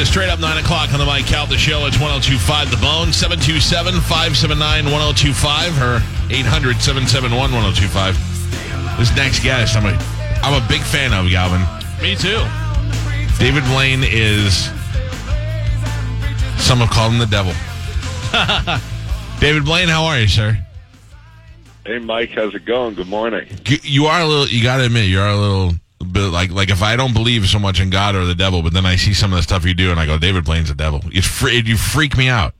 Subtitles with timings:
[0.00, 1.86] is straight up 9 o'clock on the Mike Calta Show.
[1.86, 5.96] It's 1025 The Bone, 727 579 1025 or
[6.30, 8.98] 800 771 1025.
[8.98, 9.94] This next guest, I'm a,
[10.42, 11.60] I'm a big fan of, Galvin.
[12.02, 12.40] Me too.
[13.38, 14.66] David Blaine is,
[16.62, 17.52] some have called him the devil.
[19.40, 20.56] David Blaine, how are you, sir?
[21.84, 22.94] Hey, Mike, how's it going?
[22.94, 23.48] Good morning.
[23.66, 25.72] You- You are a little, you got to admit, you are a little
[26.04, 28.72] bit like, like if I don't believe so much in God or the devil, but
[28.72, 30.74] then I see some of the stuff you do and I go, David Blaine's the
[30.74, 31.00] devil.
[31.10, 32.54] You, fr- you freak me out.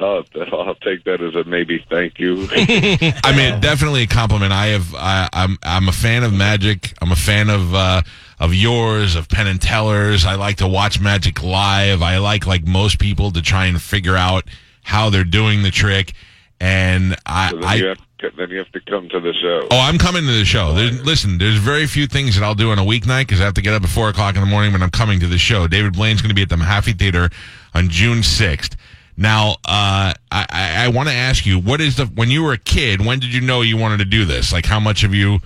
[0.00, 0.22] Oh,
[0.52, 2.46] I'll take that as a maybe thank you.
[2.52, 4.52] I mean, definitely a compliment.
[4.52, 6.92] I have, I, I'm, I'm a fan of Magic.
[7.02, 8.02] I'm a fan of, uh,
[8.38, 10.24] of yours, of Penn and Tellers.
[10.24, 12.00] I like to watch Magic live.
[12.00, 14.44] I like, like most people, to try and figure out
[14.82, 16.12] how they're doing the trick.
[16.60, 18.04] And I, So I, you have to,
[18.36, 19.68] then you have to come to the show.
[19.70, 20.72] Oh, I'm coming to the show.
[20.72, 23.54] There's, listen, there's very few things that I'll do on a weeknight because I have
[23.54, 24.72] to get up at four o'clock in the morning.
[24.72, 25.66] when I'm coming to the show.
[25.66, 27.30] David Blaine's going to be at the Mahaffey Theater
[27.74, 28.76] on June sixth.
[29.16, 32.52] Now, uh, I, I, I want to ask you, what is the when you were
[32.52, 33.04] a kid?
[33.04, 34.52] When did you know you wanted to do this?
[34.52, 35.40] Like, how much of you?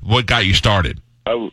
[0.00, 1.00] What got you started?
[1.26, 1.50] I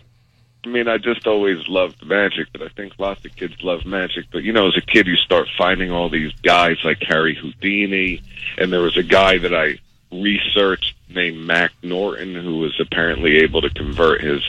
[0.66, 4.26] mean, I just always loved magic, but I think lots of kids love magic.
[4.32, 8.22] But you know, as a kid, you start finding all these guys like Harry Houdini,
[8.58, 9.80] and there was a guy that I
[10.22, 14.42] researched named Mac Norton who was apparently able to convert his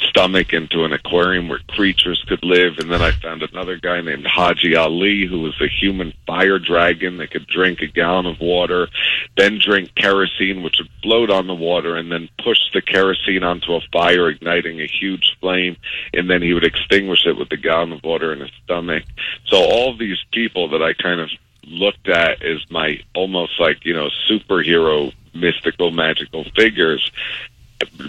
[0.00, 2.78] stomach into an aquarium where creatures could live.
[2.78, 7.16] And then I found another guy named Haji Ali who was a human fire dragon
[7.18, 8.88] that could drink a gallon of water,
[9.36, 13.74] then drink kerosene, which would float on the water, and then push the kerosene onto
[13.74, 15.76] a fire, igniting a huge flame,
[16.12, 19.04] and then he would extinguish it with the gallon of water in his stomach.
[19.46, 21.30] So all these people that I kind of
[21.70, 27.10] looked at as my almost like, you know, superhero mystical magical figures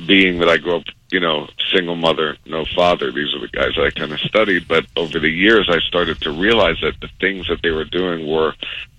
[0.08, 3.76] being that I grew up, you know, single mother, no father, these are the guys
[3.76, 4.68] that I kind of studied.
[4.68, 8.28] But over the years, I started to realize that the things that they were doing
[8.28, 8.56] were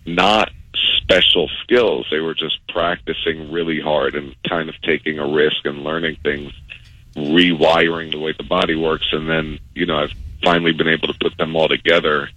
[0.06, 0.50] not
[0.96, 2.06] special skills.
[2.10, 6.52] They were just practicing really hard and kind of taking a risk and learning things,
[7.16, 9.08] rewiring the way the body works.
[9.12, 12.28] And then, you know, I've finally been able to put them all together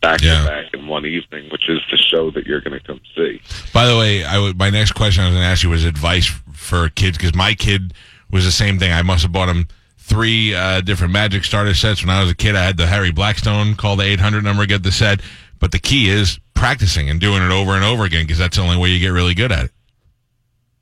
[0.00, 0.42] back Yeah.
[0.42, 3.40] to back in one evening, which is the show that you're going to come see.
[3.72, 5.84] By the way, I would, my next question I was going to ask you was
[5.84, 7.94] advice for kids because my kid
[8.30, 8.92] was the same thing.
[8.92, 9.66] I must have bought him
[9.96, 12.56] three uh, different Magic starter sets when I was a kid.
[12.56, 15.20] I had the Harry Blackstone call the 800 number, get the set.
[15.58, 18.62] But the key is practicing and doing it over and over again because that's the
[18.62, 19.70] only way you get really good at it.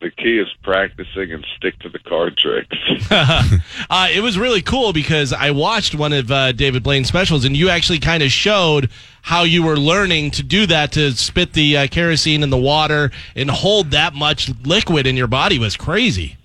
[0.06, 2.76] The key is practicing and stick to the card tricks.
[3.88, 7.56] Uh, it was really cool because I watched one of uh, David Blaine's specials, and
[7.56, 8.90] you actually kind of showed
[9.22, 13.10] how you were learning to do that to spit the uh, kerosene in the water
[13.36, 16.36] and hold that much liquid in your body was crazy.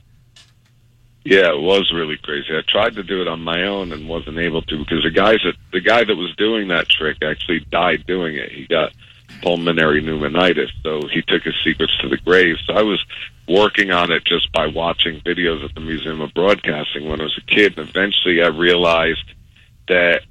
[1.23, 2.49] Yeah, it was really crazy.
[2.55, 5.39] I tried to do it on my own and wasn't able to because the guys
[5.43, 8.51] that the guy that was doing that trick actually died doing it.
[8.51, 8.91] He got
[9.41, 12.57] pulmonary pneumonitis, so he took his secrets to the grave.
[12.65, 13.03] So I was
[13.47, 17.37] working on it just by watching videos at the Museum of Broadcasting when I was
[17.37, 19.33] a kid, and eventually I realized
[19.87, 20.21] that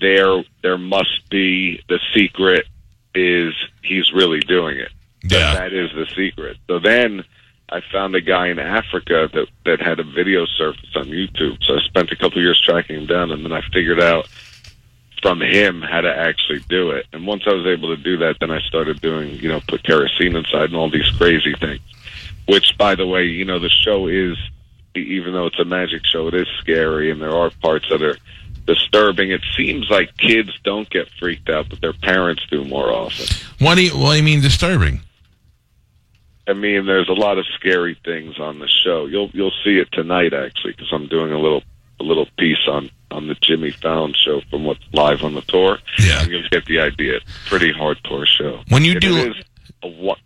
[0.00, 2.66] there there must be the secret
[3.14, 4.92] is he's really doing it.
[5.22, 5.54] Yeah.
[5.54, 6.58] that is the secret.
[6.68, 7.24] So then
[7.68, 11.62] I found a guy in Africa that that had a video surface on YouTube.
[11.64, 14.28] So I spent a couple of years tracking him down, and then I figured out
[15.26, 17.04] from him how to actually do it.
[17.12, 19.82] And once I was able to do that, then I started doing, you know, put
[19.82, 21.80] kerosene inside and all these crazy things.
[22.46, 24.36] Which, by the way, you know, the show is,
[24.94, 28.16] even though it's a magic show, it is scary, and there are parts that are
[28.68, 29.32] disturbing.
[29.32, 33.26] It seems like kids don't get freaked out, but their parents do more often.
[33.58, 35.00] What do you, what do you mean disturbing?
[36.46, 39.06] I mean, there's a lot of scary things on the show.
[39.06, 41.64] You'll you'll see it tonight actually because I'm doing a little
[41.98, 45.78] a little piece on on the Jimmy Fallon show from what's live on the tour.
[45.98, 46.22] Yeah.
[46.22, 47.20] and you'll get the idea.
[47.46, 48.60] Pretty hardcore show.
[48.68, 49.44] When you And do- it is
[49.82, 50.18] a one,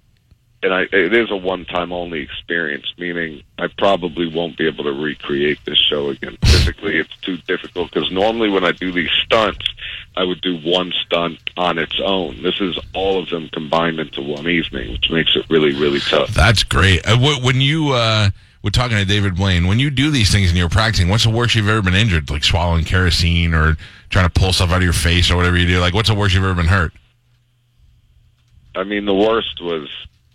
[0.63, 2.87] and I it is a one time only experience.
[2.99, 6.99] Meaning, I probably won't be able to recreate this show again physically.
[6.99, 9.67] It's too difficult because normally when I do these stunts,
[10.17, 12.43] I would do one stunt on its own.
[12.43, 16.35] This is all of them combined into one evening, which makes it really really tough.
[16.35, 17.07] That's great.
[17.07, 18.29] Uh, when you uh,
[18.63, 21.31] were talking to David Blaine, when you do these things and you're practicing, what's the
[21.31, 22.31] worst you've ever been injured?
[22.31, 23.77] Like swallowing kerosene or
[24.11, 25.81] trying to pull stuff out of your face or whatever you do?
[25.81, 26.93] Like, what's the worst you've ever been hurt?
[28.75, 29.89] I mean, the worst was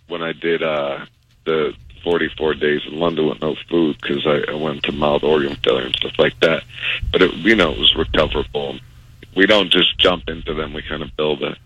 [0.08, 1.06] when I did uh,
[1.46, 1.74] the
[2.04, 5.86] 44 days in London with no food because I, I went to mild organ failure
[5.86, 6.64] and stuff like that.
[7.12, 8.80] But it, you know, it was recoverable.
[9.36, 10.74] We don't just jump into them.
[10.74, 11.58] We kind of build a,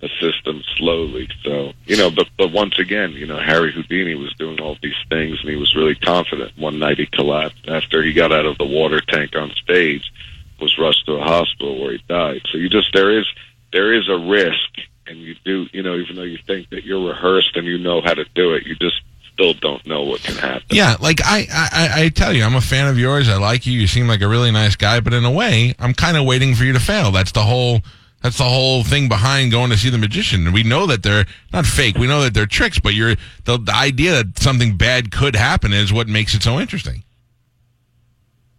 [0.00, 1.28] a system slowly.
[1.44, 4.96] So, you know, but but once again, you know, Harry Houdini was doing all these
[5.08, 6.56] things and he was really confident.
[6.56, 10.12] One night he collapsed after he got out of the water tank on stage.
[10.60, 12.42] was rushed to a hospital where he died.
[12.50, 13.26] So you just there is
[13.72, 14.70] there is a risk,
[15.06, 18.00] and you do you know even though you think that you're rehearsed and you know
[18.00, 19.02] how to do it, you just
[19.38, 20.66] still don't know what can happen.
[20.70, 23.28] Yeah, like I, I, I tell you, I'm a fan of yours.
[23.28, 23.72] I like you.
[23.72, 26.54] You seem like a really nice guy, but in a way, I'm kind of waiting
[26.54, 27.10] for you to fail.
[27.12, 27.82] That's the whole.
[28.22, 30.52] That's the whole thing behind going to see the magician.
[30.52, 31.96] We know that they're not fake.
[31.96, 35.72] We know that they're tricks, but you're the, the idea that something bad could happen
[35.72, 37.04] is what makes it so interesting.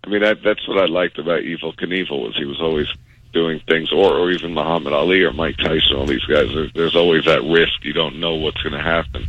[0.03, 2.87] I mean, that, that's what I liked about Evel Knievel was he was always
[3.33, 6.47] doing things, or, or even Muhammad Ali or Mike Tyson, all these guys.
[6.53, 7.83] There, there's always that risk.
[7.83, 9.27] You don't know what's going to happen.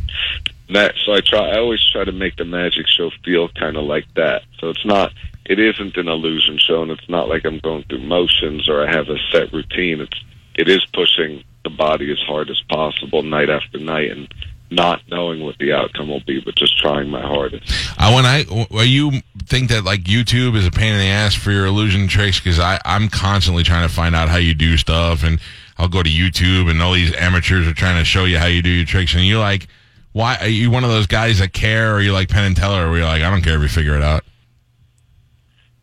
[0.67, 1.49] And that so I try.
[1.49, 4.43] I always try to make the magic show feel kind of like that.
[4.59, 5.11] So it's not.
[5.45, 8.91] It isn't an illusion show, and it's not like I'm going through motions or I
[8.91, 10.01] have a set routine.
[10.01, 10.23] It's
[10.55, 14.33] it is pushing the body as hard as possible night after night, and
[14.71, 17.71] not knowing what the outcome will be, but just trying my hardest.
[17.97, 21.35] Uh, when I, well, you think that like YouTube is a pain in the ass
[21.35, 24.77] for your illusion tricks because I I'm constantly trying to find out how you do
[24.77, 25.39] stuff, and
[25.77, 28.61] I'll go to YouTube, and all these amateurs are trying to show you how you
[28.61, 29.67] do your tricks, and you're like,
[30.13, 32.89] why are you one of those guys that care, or you like Penn and Teller,
[32.89, 34.23] where you're like, I don't care if you figure it out.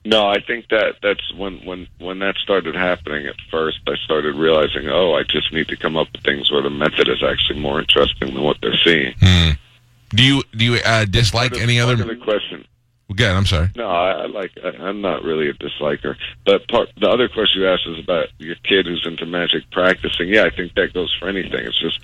[0.09, 3.27] No, I think that that's when when when that started happening.
[3.27, 6.63] At first, I started realizing, oh, I just need to come up with things where
[6.63, 9.13] the method is actually more interesting than what they're seeing.
[9.21, 9.51] Hmm.
[10.09, 12.17] Do you do you uh, dislike Part of- any other?
[12.17, 12.65] question?
[13.11, 13.69] Again, I'm sorry.
[13.77, 14.53] No, I, I like.
[14.65, 16.17] I, I'm not really a disliker.
[16.47, 20.29] But part the other question you asked is about your kid who's into magic practicing.
[20.31, 21.67] Yeah, I think that goes for anything.
[21.67, 22.01] It's just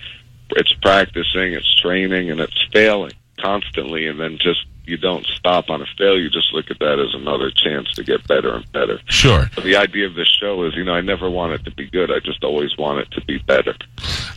[0.50, 5.82] it's practicing, it's training, and it's failing constantly, and then just you don't stop on
[5.82, 6.22] a failure.
[6.22, 9.00] You just look at that as another chance to get better and better.
[9.06, 9.50] Sure.
[9.54, 11.88] But the idea of this show is, you know, I never want it to be
[11.88, 12.10] good.
[12.10, 13.74] I just always want it to be better.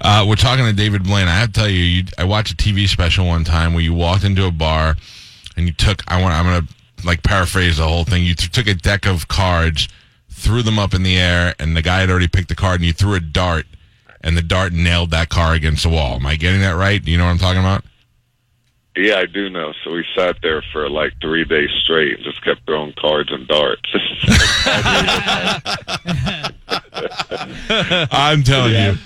[0.02, 1.28] Uh, we're talking to David Blaine.
[1.28, 3.94] I have to tell you, you, I watched a TV special one time where you
[3.94, 4.96] walked into a bar
[5.56, 6.04] and you took.
[6.08, 6.34] I want.
[6.34, 6.68] I'm gonna
[7.04, 8.24] like paraphrase the whole thing.
[8.24, 9.90] You t- took a deck of cards,
[10.30, 12.86] threw them up in the air, and the guy had already picked the card, and
[12.86, 13.66] you threw a dart,
[14.22, 16.16] and the dart nailed that car against the wall.
[16.16, 17.04] Am I getting that right?
[17.04, 17.84] Do you know what I'm talking about?
[18.98, 19.74] Yeah, I do know.
[19.84, 23.48] So we sat there for like three days straight and just kept throwing cards and
[23.48, 23.84] darts.
[28.12, 28.98] I'm telling you.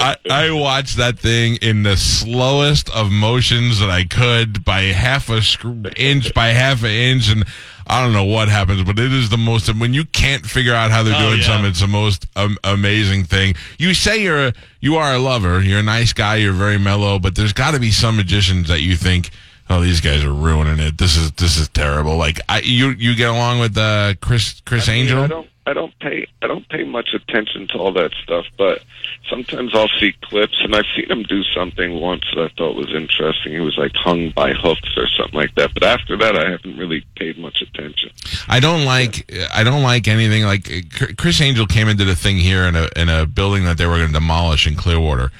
[0.00, 5.30] I, I watched that thing in the slowest of motions that I could by half
[5.30, 7.44] a screw, inch by half an inch, and
[7.88, 9.74] I don't know what happens, but it is the most.
[9.74, 11.46] When you can't figure out how they're Oh, doing yeah.
[11.46, 13.54] something, it's the most um, amazing thing.
[13.78, 17.18] You say you're a, you are a lover, you're a nice guy, you're very mellow,
[17.18, 19.30] but there's got to be some magicians that you think,
[19.70, 20.98] oh, these guys are ruining it.
[20.98, 22.16] This is this is terrible.
[22.16, 25.46] Like I, you you get along with uh, Criss Criss I mean, Angel.
[25.68, 25.96] I don't.
[25.98, 26.26] Pay.
[26.40, 28.82] I don't pay much attention to all that stuff, but
[29.28, 32.94] sometimes I'll see clips, and I've seen him do something once that I thought was
[32.94, 33.52] interesting.
[33.52, 35.74] He was like hung by hooks or something like that.
[35.74, 38.10] But after that, I haven't really paid much attention.
[38.48, 40.88] I don't like I don't like anything like
[41.18, 43.96] Criss Angel came into the thing here in a in a building that they were
[43.96, 45.30] going to demolish in Clearwater,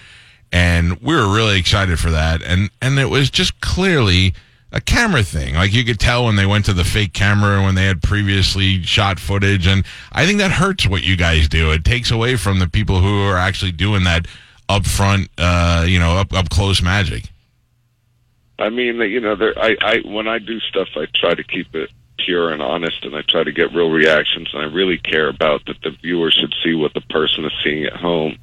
[0.52, 2.42] and we were really excited for that.
[2.42, 4.34] And and it was just clearly
[4.72, 5.54] a camera thing.
[5.54, 8.82] Like you could tell when they went to the fake camera when they had previously
[8.82, 9.66] shot footage.
[9.66, 11.70] And I think that hurts what you guys do.
[11.72, 14.26] It takes away from the people who are actually doing that
[14.68, 17.30] upfront, uh, you know, up up close magic.
[18.58, 19.58] I mean, you know, there.
[19.58, 23.14] I, I when I do stuff, I try to keep it pure and honest, and
[23.14, 26.54] I try to get real reactions, and I really care about that the viewer should
[26.62, 28.36] see what the person is seeing at home.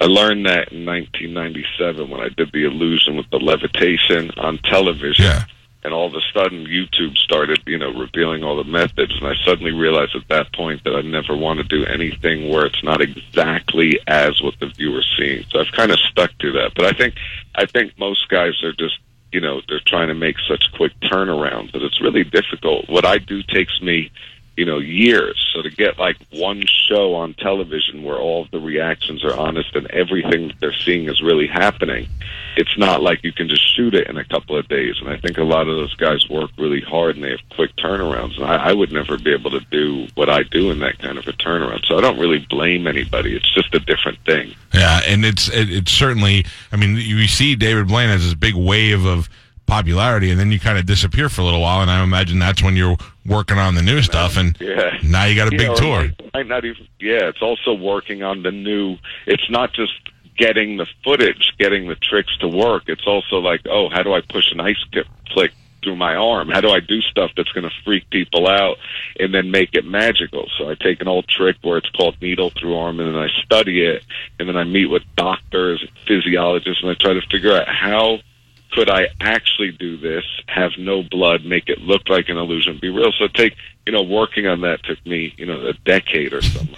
[0.00, 5.24] I learned that in 1997 when I did the illusion with the levitation on television.
[5.24, 5.44] Yeah.
[5.84, 9.34] And all of a sudden, YouTube started, you know, revealing all the methods, and I
[9.44, 13.00] suddenly realized at that point that I never want to do anything where it's not
[13.00, 15.44] exactly as what the viewer's seeing.
[15.50, 16.74] So I've kind of stuck to that.
[16.76, 17.14] But I think,
[17.56, 18.98] I think most guys are just,
[19.32, 22.88] you know, they're trying to make such quick turnarounds that it's really difficult.
[22.88, 24.12] What I do takes me,
[24.56, 25.50] you know, years.
[25.54, 29.74] So to get like one show on television where all of the reactions are honest
[29.74, 32.08] and everything that they're seeing is really happening,
[32.56, 34.96] it's not like you can just shoot it in a couple of days.
[35.00, 37.74] And I think a lot of those guys work really hard and they have quick
[37.76, 38.36] turnarounds.
[38.36, 41.16] And I, I would never be able to do what I do in that kind
[41.16, 41.86] of a turnaround.
[41.86, 43.34] So I don't really blame anybody.
[43.34, 44.54] It's just a different thing.
[44.74, 46.44] Yeah, and it's it, it's certainly.
[46.70, 49.28] I mean, you see David Blaine has this big wave of
[49.66, 52.62] popularity, and then you kind of disappear for a little while, and I imagine that's
[52.62, 54.98] when you're working on the new stuff, and Yeah.
[55.02, 56.10] now you got a You big tour.
[56.34, 56.86] Might, not even.
[57.00, 58.96] Yeah, it's also working on the new.
[59.26, 59.92] It's not just
[60.36, 62.84] getting the footage, getting the tricks to work.
[62.88, 64.82] It's also like, oh, how do I push an ice
[65.32, 65.52] flick
[65.82, 66.48] through my arm?
[66.48, 68.78] How do I do stuff that's going to freak people out
[69.20, 70.48] and then make it magical?
[70.56, 73.28] So I take an old trick where it's called needle through arm, and then I
[73.44, 74.04] study it,
[74.38, 78.20] and then I meet with doctors, physiologists, and I try to figure out how
[78.72, 82.88] could I actually do this, have no blood, make it look like an illusion, be
[82.88, 83.12] real?
[83.12, 83.54] So take,
[83.86, 86.76] you know, working on that took me, you know, a decade or something.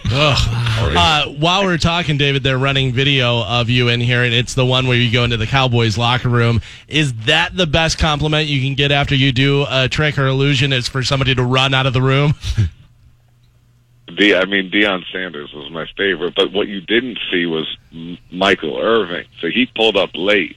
[0.97, 4.67] Uh, while we're talking, David, they're running video of you in here, and it's the
[4.67, 6.61] one where you go into the Cowboys locker room.
[6.89, 10.73] Is that the best compliment you can get after you do a trick or illusion?
[10.73, 12.35] Is for somebody to run out of the room?
[14.09, 18.79] I mean, Deion Sanders was my favorite, but what you didn't see was M- Michael
[18.79, 19.27] Irving.
[19.41, 20.57] So he pulled up late,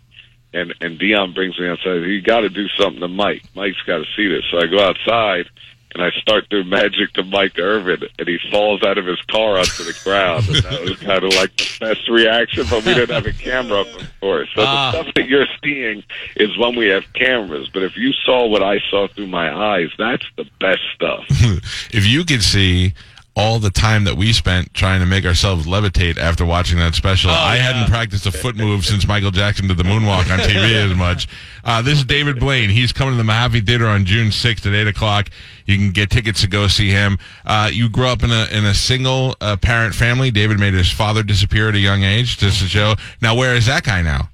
[0.54, 2.04] and and Deion brings me outside.
[2.04, 3.44] You got to do something to Mike.
[3.56, 4.44] Mike's got to see this.
[4.52, 5.50] So I go outside
[5.94, 9.58] and I start doing magic to Mike Irvin, and he falls out of his car
[9.58, 10.46] onto the ground.
[10.50, 13.82] And that was kind of like the best reaction, but we didn't have a camera
[13.82, 14.50] up, of course.
[14.54, 14.92] So Ah.
[14.92, 16.04] the stuff that you're seeing
[16.36, 17.70] is when we have cameras.
[17.74, 21.24] But if you saw what I saw through my eyes, that's the best stuff.
[21.92, 22.94] if you could see
[23.38, 27.30] all the time that we spent trying to make ourselves levitate after watching that special,
[27.30, 27.62] I yeah.
[27.62, 31.28] hadn't practiced a foot move since Michael Jackson did the moonwalk on TV as much.
[31.64, 32.72] Uh, this is David Blaine.
[32.72, 35.30] He's coming to the Mahaffey Theater on June 6th at 8 o'clock.
[35.68, 37.20] You can get tickets to go see him.
[37.46, 40.32] Uh, you grew up in a in a single uh, parent family.
[40.32, 42.96] David made his father disappear at a young age just to show.
[43.22, 44.30] Now, where is that guy now?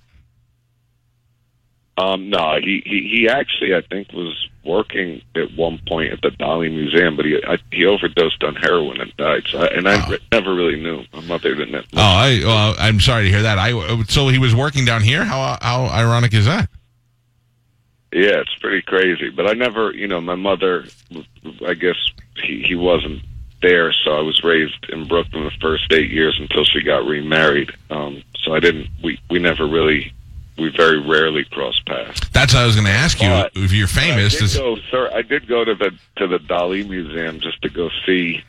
[1.98, 6.29] Um, no, he, he he actually I think was working at one point at the
[6.29, 9.43] Dali Museum, but he I, he overdosed on heroin and died.
[9.50, 11.03] So I, and I re- never really knew.
[11.13, 11.75] My mother didn't.
[11.75, 13.60] Oh, I well, I'm sorry to hear that.
[13.60, 15.24] I so he was working down here.
[15.24, 16.70] How how ironic is that?
[18.13, 19.29] Yeah, it's pretty crazy.
[19.32, 20.86] But I never, you know, my mother,
[21.65, 21.96] I guess
[22.36, 23.24] he, he wasn't
[23.63, 27.72] there, so I was raised in Brooklyn the first eight years until she got remarried.
[27.89, 30.13] Um, so I didn't, we, we never really,
[30.57, 32.19] we very rarely cross paths.
[32.31, 33.29] That's what I was going to ask you.
[33.29, 35.10] But- if you're famous, I did is, go, sir.
[35.13, 38.43] I did go to the to the Dali Museum just to go see,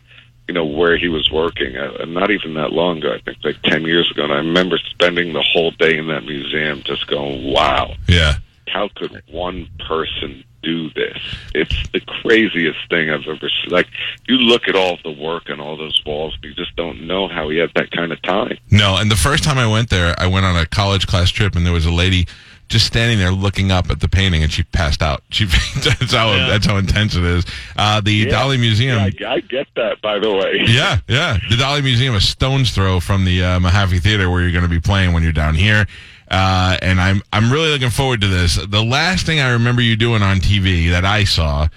[0.48, 1.76] you know, where he was working.
[1.76, 3.12] Uh, not even that long ago.
[3.14, 4.24] I think like ten years ago.
[4.24, 8.34] And I remember spending the whole day in that museum, just going, "Wow, yeah.
[8.68, 11.18] how could one person do this?
[11.54, 13.70] It's the craziest thing I've ever seen.
[13.70, 13.86] Like
[14.26, 17.48] you look at all the work on all those walls, you just don't know how
[17.50, 18.58] he had that kind of time.
[18.70, 21.54] No, and the first time I went there, I went on a college class trip,
[21.54, 22.26] and there was a lady
[22.68, 25.22] just standing there looking up at the painting, and she passed out.
[25.30, 26.48] She that's how Yeah.
[26.48, 27.44] that's how intense it is.
[27.76, 28.32] Uh, the Yeah.
[28.32, 29.10] Dali Museum.
[29.18, 30.62] Yeah, I, I get that, by the way.
[30.66, 31.38] Yeah, yeah.
[31.50, 34.68] The Dali Museum, a stone's throw from the uh, Mahaffey Theater, where you're going to
[34.70, 35.86] be playing when you're down here.
[36.30, 38.56] Uh, and I'm I'm really looking forward to this.
[38.56, 41.68] The last thing I remember you doing on TV that I saw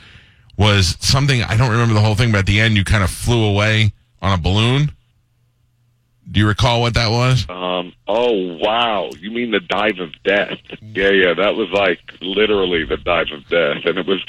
[0.57, 3.09] was something I don't remember the whole thing, but at the end you kind of
[3.09, 4.91] flew away on a balloon.
[6.29, 7.49] Do you recall what that was?
[7.49, 7.93] Um.
[8.07, 9.09] Oh wow!
[9.19, 10.57] You mean the dive of death?
[10.81, 11.33] Yeah, yeah.
[11.33, 14.25] That was like literally the dive of death, and it was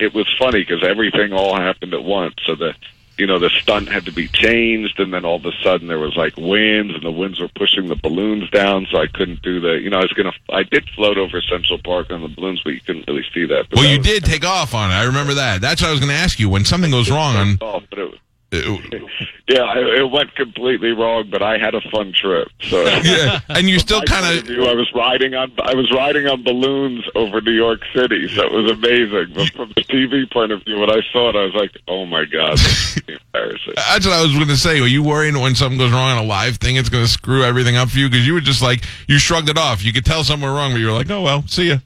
[0.00, 2.34] it was funny because everything all happened at once.
[2.46, 2.74] So the
[3.20, 5.98] you know the stunt had to be changed, and then all of a sudden there
[5.98, 9.60] was like winds, and the winds were pushing the balloons down, so I couldn't do
[9.60, 9.78] the.
[9.80, 10.32] You know, I was gonna.
[10.48, 13.66] I did float over Central Park on the balloons, but you couldn't really see that.
[13.70, 14.94] But Well, that you was- did take off on it.
[14.94, 15.60] I remember that.
[15.60, 16.48] That's what I was going to ask you.
[16.48, 18.14] When something goes wrong on, Oh, but it,
[18.52, 22.48] yeah, it, it went completely wrong, but I had a fun trip.
[22.62, 26.42] So yeah, and you still kind of I was riding on I was riding on
[26.42, 29.34] balloons over New York City, so it was amazing.
[29.34, 32.06] But from the TV point of view, when I saw it, I was like, "Oh
[32.06, 32.58] my god,
[33.06, 34.80] embarrassing." That's what I was going to say.
[34.80, 37.44] Are you worried when something goes wrong on a live thing, it's going to screw
[37.44, 38.08] everything up for you?
[38.08, 39.84] Because you were just like, you shrugged it off.
[39.84, 41.78] You could tell something wrong, but you were like, oh, well, see ya.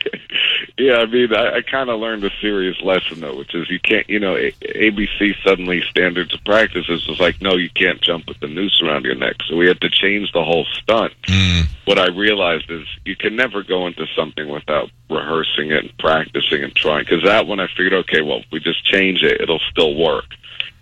[0.79, 3.81] yeah, I mean, I, I kind of learned a serious lesson though, which is you
[3.81, 8.29] can't, you know, a- ABC suddenly standards of practices was like, no, you can't jump
[8.29, 9.37] with the noose around your neck.
[9.49, 11.15] So we had to change the whole stunt.
[11.23, 11.65] Mm.
[11.87, 16.63] What I realized is you can never go into something without rehearsing it and practicing
[16.63, 17.05] and trying.
[17.05, 20.27] Because that one, I figured, okay, well, if we just change it, it'll still work.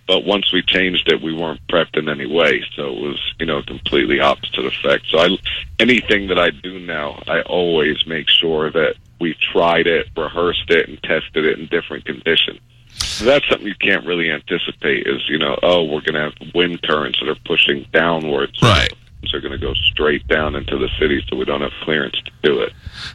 [0.09, 3.47] But once we changed it, we weren't prepped in any way, so it was, you
[3.47, 5.07] know, completely opposite effect.
[5.09, 5.39] So I,
[5.79, 10.89] anything that I do now, I always make sure that we tried it, rehearsed it,
[10.89, 12.61] and tested it in different conditions.
[12.89, 15.07] So that's something you can't really anticipate.
[15.07, 18.61] Is you know, oh, we're going to have wind currents that are pushing downwards.
[18.63, 18.93] Right.
[19.33, 22.31] Are going to go straight down into the city, so we don't have clearance to
[22.43, 22.73] do it.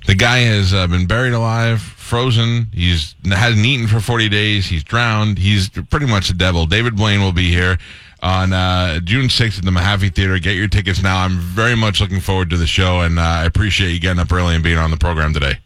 [0.08, 2.68] The guy has uh, been buried alive, frozen.
[2.74, 4.66] He's hasn't eaten for 40 days.
[4.66, 5.38] He's drowned.
[5.38, 6.66] He's pretty much a devil.
[6.66, 7.78] David Blaine will be here
[8.22, 10.40] on uh, June 6th at the Mahaffey Theater.
[10.40, 11.24] Get your tickets now.
[11.24, 14.34] I'm very much looking forward to the show, and uh, I appreciate you getting up
[14.34, 15.60] early and being on the program today.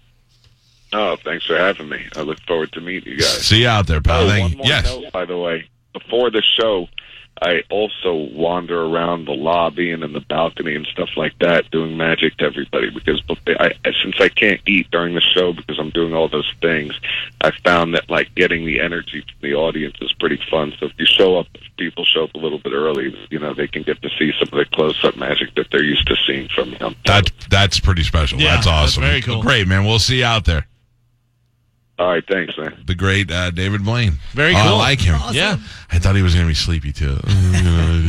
[0.94, 2.06] Oh, thanks for having me.
[2.16, 3.46] I look forward to meeting you guys.
[3.46, 4.24] See you out there, pal.
[4.24, 4.58] Oh, Thank one you.
[4.58, 4.86] more Yes.
[4.86, 6.88] note, by the way, before the show,
[7.42, 11.98] I also wander around the lobby and in the balcony and stuff like that, doing
[11.98, 12.92] magic to everybody.
[12.92, 13.22] Because
[13.60, 13.72] I,
[14.04, 16.94] since I can't eat during the show because I'm doing all those things,
[17.42, 20.74] I found that like getting the energy from the audience is pretty fun.
[20.80, 23.54] So if you show up, if people show up a little bit early, you know
[23.56, 26.48] they can get to see some of the close-up magic that they're used to seeing
[26.50, 26.78] from me.
[26.82, 28.40] on That's that's pretty special.
[28.40, 29.04] Yeah, that's that's awesome.
[29.04, 29.42] very cool.
[29.42, 29.86] Great, man.
[29.86, 30.68] We'll see you out there.
[32.00, 32.84] All right, thanks, man.
[32.88, 34.14] The great uh, David Blaine.
[34.32, 35.20] Very Oh, I like him.
[35.32, 35.58] Yeah.
[35.92, 37.18] I thought he was going to be sleepy too.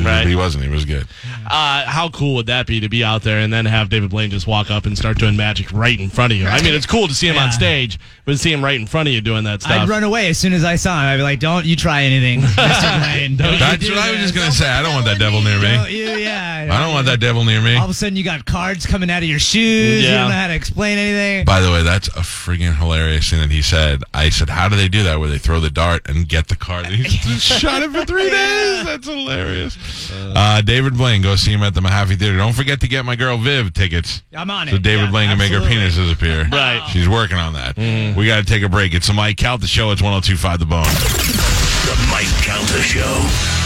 [0.05, 0.26] Right.
[0.26, 0.64] He wasn't.
[0.64, 1.07] He was good.
[1.47, 4.29] Uh, how cool would that be to be out there and then have David Blaine
[4.31, 6.47] just walk up and start doing magic right in front of you?
[6.47, 8.87] I mean, it's cool to see him on stage, but to see him right in
[8.87, 9.73] front of you doing that stuff.
[9.73, 11.07] I'd run away as soon as I saw him.
[11.07, 13.00] I'd be like, "Don't you try anything, Mr.
[13.00, 13.37] Blaine.
[13.37, 14.69] Don't you That's do what I was just going to say.
[14.69, 15.69] I don't want that devil near me.
[15.75, 16.05] Don't you?
[16.05, 16.69] Yeah.
[16.71, 17.76] I don't want that devil near me.
[17.76, 20.03] All of a sudden, you got cards coming out of your shoes.
[20.03, 20.11] Yeah.
[20.11, 21.47] You don't know how to explain anything.
[21.47, 23.84] By the way, that's a friggin' hilarious thing that he said.
[24.12, 25.19] I said, "How do they do that?
[25.21, 28.31] Where they throw the dart and get the card?" And he shot it for three
[28.31, 28.85] days.
[28.85, 29.76] That's hilarious.
[30.12, 32.37] Uh, David Blaine, go see him at the Mahaffey Theater.
[32.37, 34.23] Don't forget to get my girl Viv tickets.
[34.37, 34.73] I'm on it.
[34.73, 35.79] So David Yeah, Blaine can make her absolutely.
[35.79, 36.49] penis disappear.
[36.55, 36.87] Right.
[36.91, 37.76] She's working on that.
[38.17, 38.95] We got to take a break.
[38.95, 39.91] It's the Mike Calta Show.
[39.91, 40.85] It's 1025 The Bone.
[40.85, 43.03] The Mike Calta Show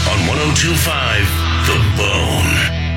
[0.09, 1.25] on 1025
[1.67, 2.88] The Bone.